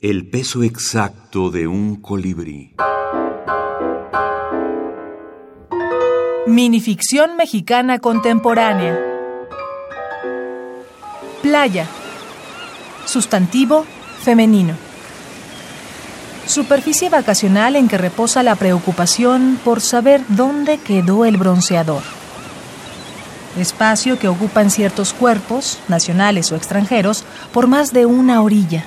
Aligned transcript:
El 0.00 0.30
peso 0.30 0.62
exacto 0.62 1.50
de 1.50 1.66
un 1.66 1.96
colibrí. 1.96 2.76
Minificción 6.46 7.36
mexicana 7.36 7.98
contemporánea. 7.98 8.96
Playa. 11.42 11.88
Sustantivo 13.06 13.86
femenino. 14.22 14.74
Superficie 16.46 17.10
vacacional 17.10 17.74
en 17.74 17.88
que 17.88 17.98
reposa 17.98 18.44
la 18.44 18.54
preocupación 18.54 19.58
por 19.64 19.80
saber 19.80 20.22
dónde 20.28 20.78
quedó 20.78 21.24
el 21.24 21.38
bronceador. 21.38 22.04
Espacio 23.58 24.16
que 24.16 24.28
ocupan 24.28 24.70
ciertos 24.70 25.12
cuerpos, 25.12 25.80
nacionales 25.88 26.52
o 26.52 26.54
extranjeros, 26.54 27.24
por 27.52 27.66
más 27.66 27.92
de 27.92 28.06
una 28.06 28.42
orilla. 28.42 28.84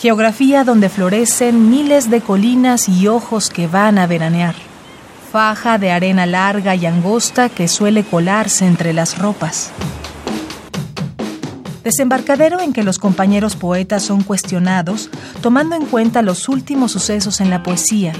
Geografía 0.00 0.64
donde 0.64 0.88
florecen 0.88 1.68
miles 1.68 2.08
de 2.08 2.22
colinas 2.22 2.88
y 2.88 3.06
ojos 3.06 3.50
que 3.50 3.66
van 3.66 3.98
a 3.98 4.06
veranear. 4.06 4.54
Faja 5.30 5.76
de 5.76 5.90
arena 5.90 6.24
larga 6.24 6.74
y 6.74 6.86
angosta 6.86 7.50
que 7.50 7.68
suele 7.68 8.02
colarse 8.02 8.66
entre 8.66 8.94
las 8.94 9.18
ropas. 9.18 9.70
Desembarcadero 11.84 12.60
en 12.60 12.72
que 12.72 12.82
los 12.82 12.98
compañeros 12.98 13.56
poetas 13.56 14.02
son 14.02 14.22
cuestionados, 14.22 15.10
tomando 15.42 15.76
en 15.76 15.84
cuenta 15.84 16.22
los 16.22 16.48
últimos 16.48 16.92
sucesos 16.92 17.42
en 17.42 17.50
la 17.50 17.62
poesía, 17.62 18.14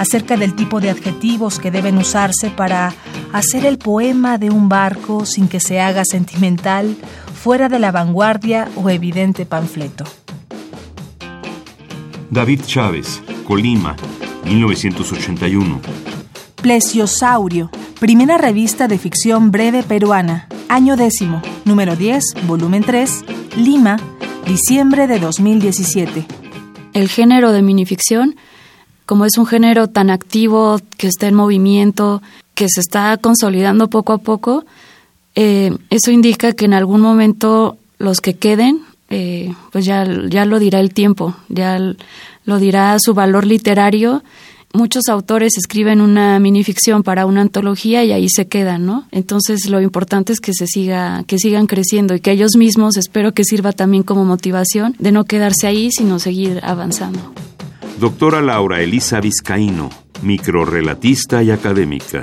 acerca 0.00 0.36
del 0.36 0.56
tipo 0.56 0.80
de 0.80 0.90
adjetivos 0.90 1.60
que 1.60 1.70
deben 1.70 1.96
usarse 1.96 2.50
para 2.50 2.92
hacer 3.32 3.66
el 3.66 3.78
poema 3.78 4.36
de 4.36 4.50
un 4.50 4.68
barco 4.68 5.24
sin 5.26 5.46
que 5.46 5.60
se 5.60 5.80
haga 5.80 6.02
sentimental, 6.04 6.96
fuera 7.40 7.68
de 7.68 7.78
la 7.78 7.92
vanguardia 7.92 8.68
o 8.74 8.90
evidente 8.90 9.46
panfleto. 9.46 10.06
David 12.30 12.60
Chávez, 12.64 13.20
Colima, 13.44 13.96
1981. 14.44 15.80
Plesiosaurio, 16.62 17.70
primera 17.98 18.38
revista 18.38 18.86
de 18.86 18.98
ficción 18.98 19.50
breve 19.50 19.82
peruana, 19.82 20.46
año 20.68 20.96
décimo, 20.96 21.42
número 21.64 21.96
10, 21.96 22.22
volumen 22.46 22.84
3, 22.84 23.24
Lima, 23.56 23.96
diciembre 24.46 25.08
de 25.08 25.18
2017. 25.18 26.24
El 26.92 27.08
género 27.08 27.50
de 27.50 27.62
minificción, 27.62 28.36
como 29.06 29.24
es 29.24 29.36
un 29.36 29.46
género 29.46 29.88
tan 29.88 30.08
activo, 30.08 30.78
que 30.98 31.08
está 31.08 31.26
en 31.26 31.34
movimiento, 31.34 32.22
que 32.54 32.68
se 32.68 32.80
está 32.80 33.16
consolidando 33.16 33.90
poco 33.90 34.12
a 34.12 34.18
poco, 34.18 34.64
eh, 35.34 35.76
eso 35.90 36.12
indica 36.12 36.52
que 36.52 36.66
en 36.66 36.74
algún 36.74 37.00
momento 37.00 37.76
los 37.98 38.20
que 38.20 38.36
queden 38.36 38.82
eh, 39.10 39.52
pues 39.72 39.84
ya, 39.84 40.06
ya 40.28 40.44
lo 40.44 40.60
dirá 40.60 40.78
el 40.78 40.94
tiempo, 40.94 41.36
ya 41.48 41.78
lo 42.44 42.58
dirá 42.58 42.96
su 43.00 43.12
valor 43.12 43.44
literario. 43.44 44.22
Muchos 44.72 45.08
autores 45.08 45.58
escriben 45.58 46.00
una 46.00 46.38
minificción 46.38 47.02
para 47.02 47.26
una 47.26 47.40
antología 47.40 48.04
y 48.04 48.12
ahí 48.12 48.28
se 48.28 48.46
quedan, 48.46 48.86
¿no? 48.86 49.08
Entonces 49.10 49.68
lo 49.68 49.80
importante 49.80 50.32
es 50.32 50.38
que 50.38 50.52
se 50.54 50.68
siga, 50.68 51.24
que 51.26 51.38
sigan 51.38 51.66
creciendo 51.66 52.14
y 52.14 52.20
que 52.20 52.30
ellos 52.30 52.52
mismos 52.56 52.96
espero 52.96 53.34
que 53.34 53.42
sirva 53.42 53.72
también 53.72 54.04
como 54.04 54.24
motivación 54.24 54.94
de 55.00 55.10
no 55.10 55.24
quedarse 55.24 55.66
ahí, 55.66 55.90
sino 55.90 56.20
seguir 56.20 56.60
avanzando. 56.62 57.34
Doctora 57.98 58.40
Laura 58.40 58.80
Elisa 58.80 59.20
Vizcaíno, 59.20 59.90
microrelatista 60.22 61.42
y 61.42 61.50
académica. 61.50 62.20